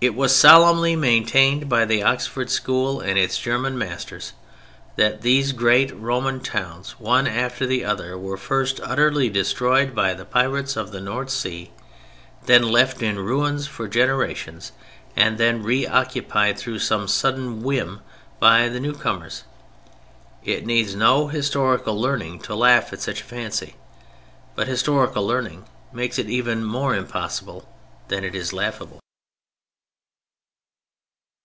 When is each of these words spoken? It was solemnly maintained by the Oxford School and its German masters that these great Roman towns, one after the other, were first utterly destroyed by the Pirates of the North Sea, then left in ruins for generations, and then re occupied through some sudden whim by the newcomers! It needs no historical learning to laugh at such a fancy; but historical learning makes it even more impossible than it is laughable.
It 0.00 0.14
was 0.14 0.32
solemnly 0.36 0.94
maintained 0.94 1.68
by 1.68 1.84
the 1.84 2.04
Oxford 2.04 2.50
School 2.50 3.00
and 3.00 3.18
its 3.18 3.36
German 3.36 3.76
masters 3.76 4.32
that 4.94 5.22
these 5.22 5.50
great 5.50 5.90
Roman 5.92 6.38
towns, 6.38 6.92
one 7.00 7.26
after 7.26 7.66
the 7.66 7.84
other, 7.84 8.16
were 8.16 8.36
first 8.36 8.78
utterly 8.84 9.28
destroyed 9.28 9.96
by 9.96 10.14
the 10.14 10.24
Pirates 10.24 10.76
of 10.76 10.92
the 10.92 11.00
North 11.00 11.30
Sea, 11.30 11.72
then 12.46 12.62
left 12.62 13.02
in 13.02 13.18
ruins 13.18 13.66
for 13.66 13.88
generations, 13.88 14.70
and 15.16 15.36
then 15.36 15.64
re 15.64 15.84
occupied 15.84 16.58
through 16.60 16.78
some 16.78 17.08
sudden 17.08 17.64
whim 17.64 17.98
by 18.38 18.68
the 18.68 18.78
newcomers! 18.78 19.42
It 20.44 20.64
needs 20.64 20.94
no 20.94 21.26
historical 21.26 22.00
learning 22.00 22.38
to 22.42 22.54
laugh 22.54 22.92
at 22.92 23.00
such 23.00 23.22
a 23.22 23.24
fancy; 23.24 23.74
but 24.54 24.68
historical 24.68 25.26
learning 25.26 25.64
makes 25.92 26.20
it 26.20 26.30
even 26.30 26.62
more 26.62 26.94
impossible 26.94 27.68
than 28.06 28.22
it 28.22 28.36
is 28.36 28.52
laughable. 28.52 29.00